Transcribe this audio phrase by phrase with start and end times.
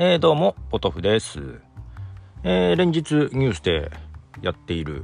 [0.00, 1.40] えー、どうも、ポトフです。
[2.44, 3.90] えー、連日ニュースで
[4.42, 5.02] やっている、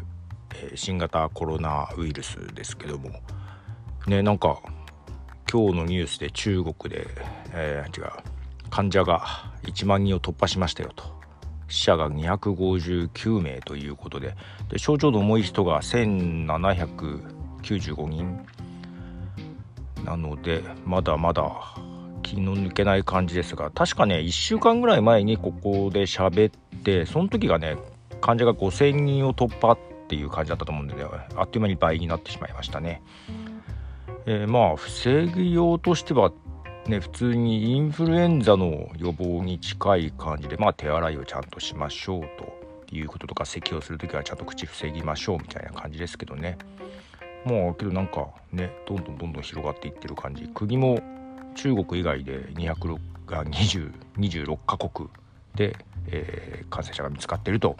[0.55, 3.11] えー、新型コロナウイルスですけども、
[4.07, 4.61] ね、なんか、
[5.53, 7.09] 今日のニュースで中国で、
[7.53, 8.05] え、違う、
[8.71, 11.03] 患者が1万人を突破しましたよと。
[11.67, 14.37] 死者が259名ということで、
[14.69, 18.47] で症状の重い人が1795人
[20.05, 21.43] なので、まだまだ
[22.35, 27.77] 気の抜けない感じですが確かね1週間ぐらい前にここで喋ってその時がね
[28.21, 31.05] 患者が5000人を突破っていう感じだったと思うんで、ね、
[31.37, 33.03] あっという間に倍になってしまいましたね。
[34.27, 36.33] えー、まあ防ぎようとしては
[36.87, 42.23] ね普通にインフルエンザの予防に近い感じでまあ手洗いをちゃんとしましょう
[42.89, 46.59] ということとか咳をする時はちゃんと口防ぎましょうみたいな感じですけどね。
[47.45, 50.99] まあけどなんかねどんどんどんどん広がっていってる感じ国も
[51.55, 55.09] 中国以外で206が20 26カ国
[55.55, 55.77] で、
[56.09, 57.77] えー、感染者が見つかっていると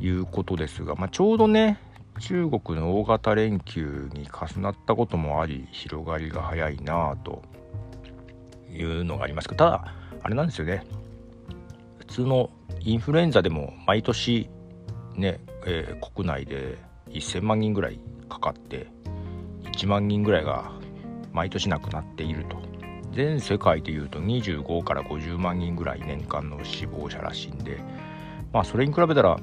[0.00, 1.78] いうことですが、まあ、ちょうどね
[2.18, 7.42] 中国の大型連休に重なったこともあり広がりが早いなあと
[8.70, 9.48] いうのがあります。
[9.48, 10.84] けどただあれなんですよね。
[11.98, 12.50] 普通の
[12.80, 14.50] インフルエンザでも毎年
[15.14, 16.78] ね、えー、国内で
[17.08, 18.88] 1000万人ぐらいかかって
[19.62, 20.72] 1万人ぐらいが
[21.32, 22.58] 毎年亡くなっていると
[23.12, 27.78] 全世界でいうと25から50万人ぐらい年間の死亡者らしいんで
[28.52, 29.38] まあそれに比べたら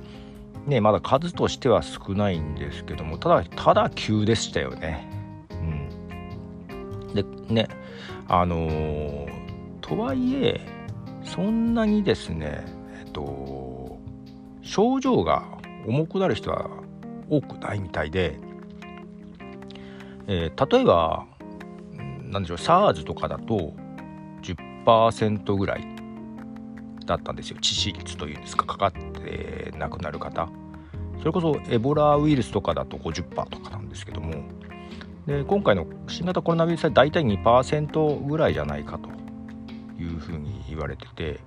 [0.65, 5.09] ねまだ数としては少ないんですけどもただただ急でしたよね。
[5.51, 7.67] うん、でね
[8.27, 9.29] あのー、
[9.81, 10.61] とはいえ
[11.23, 12.65] そんなにですね
[12.99, 13.99] えっと
[14.61, 15.45] 症状が
[15.85, 16.69] 重くなる人は
[17.29, 18.37] 多くないみたいで、
[20.27, 21.25] えー、例えば
[22.27, 23.73] なんでしょう SARS とかだと
[24.41, 25.85] 10%ぐらい
[27.05, 27.57] だったんですよ。
[27.57, 28.65] 致死率というんですか。
[28.65, 30.49] かかって亡くなる方。
[31.19, 34.33] それこそエボラウイルスとかだと50%とかなんですけども。
[35.25, 39.09] で今回の新型コロナウイルスは大体2%ぐらいじゃないかと
[40.01, 41.41] いうふうに言われてて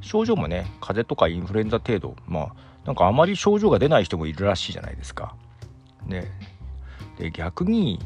[0.00, 2.52] 症状もね風邪とかインフルエンザ程度まあ
[2.84, 5.34] なんかあまり症状が出ない人もいるらしいじゃないですか。
[6.06, 6.30] ね、
[7.18, 7.98] で逆に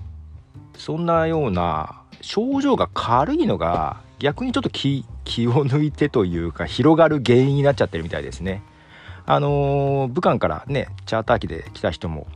[0.75, 8.63] そんなような症状が軽いのが逆にちょっと気気を抜いてというか広がる原因になっちゃってるみたいですね。
[9.27, 12.27] あのー、武漢からねチャーター機で来た人も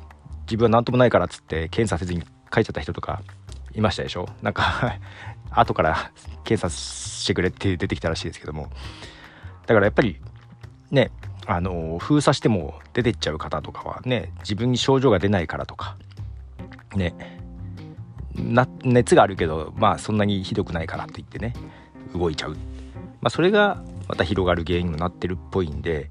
[0.46, 2.22] 自分は何ともないからっつって検査せずに
[2.52, 3.22] 帰っちゃった人とか
[3.74, 4.28] いましたでしょ？
[4.42, 4.98] なんか
[5.50, 6.12] 後から
[6.44, 8.70] 検査してくれって出てきたらしいですけども。
[9.66, 10.20] だからやっぱり
[10.90, 11.10] ね
[11.46, 15.96] あの、封鎖しても出てっちゃう方とかはね自分に症状が出ないからとか
[16.94, 17.14] ね。
[18.36, 21.54] な熱があるけどまあそんなにひどくないからと言ってね
[22.14, 22.56] 動いちゃう、ま
[23.24, 26.10] あ、それがまた広がる原因にもなってるっぽいんで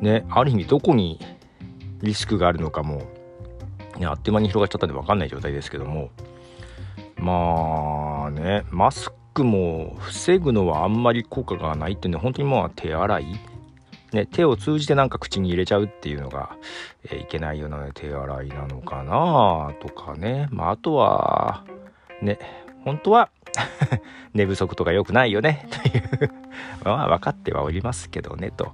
[0.00, 1.20] ねある意味どこに
[2.02, 3.02] リスクがあるのかも、
[3.98, 6.10] ね、あっという間に広がっちゃったんで分かんない状態ですけども
[7.16, 13.40] まあねマスクも防ぐのはあんまり効果がないっていうのは本当にまあ手洗い
[14.14, 16.56] ね、手を通じてなんか口に入れちゃうっていうのが、
[17.04, 20.48] えー、いけないような、手洗いなのかなとかね。
[20.50, 21.64] まあ、あとは、
[22.22, 22.38] ね、
[22.84, 23.30] 本当は
[24.34, 26.30] 寝不足とか良くないよねという
[26.84, 28.72] まあ分かってはおりますけどねと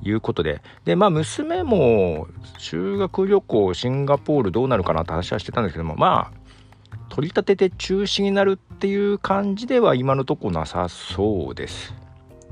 [0.00, 0.62] いうことで。
[0.84, 2.28] でまあ娘も
[2.58, 11.94] 修学旅行シンガポールどうなるかなって話はしてたんですけどもまあ取り立てて中止になるっていう感じでは今のとこなさそうです。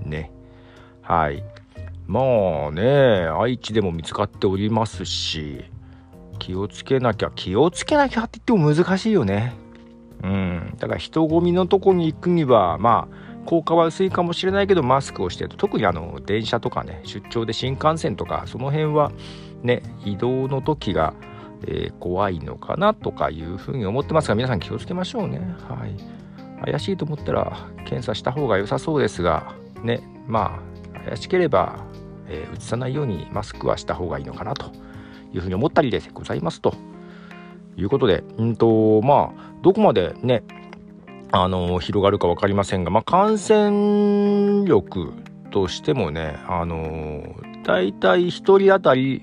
[0.01, 0.33] ね。
[1.03, 1.45] はい。
[2.07, 2.21] ま
[2.69, 5.65] あね愛知でも見つかっておりますし
[6.39, 9.55] 気をつけなきゃ気をつけなきゃって言っても難しいよね。
[10.23, 10.75] うん。
[10.79, 19.13] だから人混みのとこに行くにはまあ効果は薄いかもしれないけどマスクをしてると特にあの電車とかね出張で新幹線とかその辺は
[19.63, 21.15] ね移動の時が、
[21.67, 25.39] えー、怖いのかなとかいうふうに思ってますが皆さん気をつけましょうね。
[25.69, 25.97] はい。
[26.65, 30.03] 怪しいと思ったら検査した方が良さそうですがね。
[30.27, 30.61] ま
[30.95, 31.87] あ怪しければ
[32.29, 34.73] えー、さないようにマスクはした方がいいのかなと
[35.33, 36.75] いうふうに思ったりでございますと
[37.77, 40.43] いうことで、うんとまあ、どこまでね、
[41.33, 45.13] あの広がるか分かりませんが、まあ、感染力
[45.51, 49.23] としてもね、あの大体1人当たり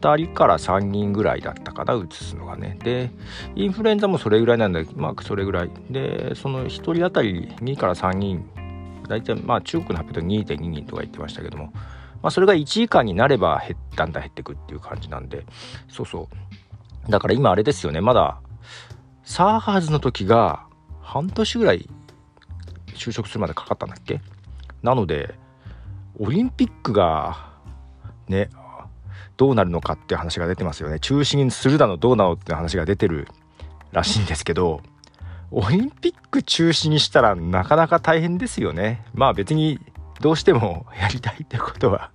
[0.00, 2.78] 2人から3人ぐらいだったかな、移すのがね。
[2.82, 3.10] で、
[3.54, 5.70] インフルエンザもそれぐらいなんで、まあ、それぐらい。
[5.90, 8.48] で、その1人当たり2から3人
[9.08, 11.72] 大体まあ中国の発表で2.2人とか言ってましたけども、
[12.22, 15.44] まあ、それが1以下になれば減だんだん減っていくっていう感じなんで
[15.88, 16.28] そうそ
[17.08, 17.10] う。
[17.10, 18.00] だから今あれですよね。
[18.00, 18.40] まだ
[19.24, 20.66] サーハーズの時が
[21.00, 21.88] 半年ぐらい
[22.94, 24.20] 就職するまでかかったんだっけ？
[24.82, 25.34] なので
[26.18, 27.52] オリンピックが
[28.28, 28.50] ね
[29.36, 30.98] どうなるのかっていう話が出てますよね。
[30.98, 33.28] 中止にするだのどうなのって話が出てる
[33.92, 34.80] らしいんですけど
[35.50, 39.04] オリンピック中止にしたらなかなか大変ですよね。
[39.14, 39.80] まあ別に
[40.20, 42.10] どうしても やりたいってことは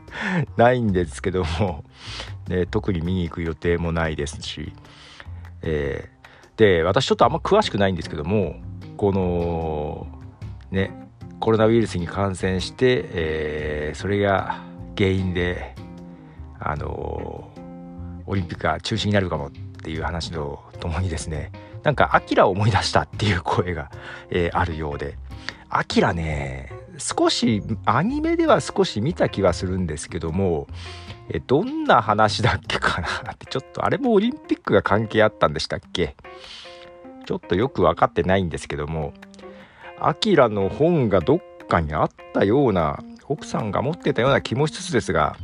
[0.56, 1.84] ないんですけども、
[2.48, 4.72] ね、特に見に行く予定もないですし、
[5.62, 8.56] えー、で私ちょっとあんま詳しくないんですけども
[8.96, 10.06] この
[10.70, 10.92] ね
[11.38, 14.62] コロナウイルスに感染して、えー、それが
[14.96, 15.74] 原因で
[16.58, 17.50] あの
[18.26, 19.50] オリンピックが中止になるかもっ
[19.82, 21.50] ていう話とともにですね
[21.82, 23.90] なんかアキラを思い出したっていう声が、
[24.30, 25.16] えー、あるようで。
[25.72, 30.66] アキラね少しアニメでは少し見た気はするんですけども
[31.28, 36.16] えどんな話だっけかなってちょっとあれもオリンピックが関係あったんでしたっけ？
[37.24, 39.14] ちょっとよく分かってないんですけども
[40.00, 42.98] アキラの本がどっかにあったような
[43.28, 45.36] 奥さんが持ってたような気もしつつですが、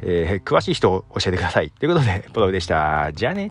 [0.00, 1.72] えー、詳しい人教えてください。
[1.72, 3.12] ということでポトフでした。
[3.12, 3.50] じゃあね。